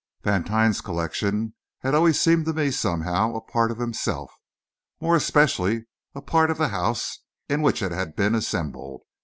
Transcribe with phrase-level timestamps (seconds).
[0.23, 4.33] Vantine's collection had always seemed to me somehow a part of himself;
[4.99, 5.85] more especially
[6.15, 9.03] a part of the house in which it had been assembled.